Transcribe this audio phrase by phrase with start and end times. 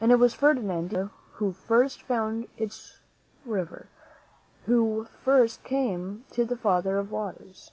[0.00, 2.98] And it was Ferdinand de Soto who first found this
[3.46, 3.86] river,
[4.66, 7.70] who first came to the Father of Waters.